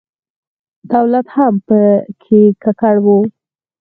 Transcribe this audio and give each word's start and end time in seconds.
دولت 0.93 1.27
هم 1.35 1.53
په 1.67 1.79
کې 2.23 2.41
ککړ 2.63 2.95
و. 3.05 3.07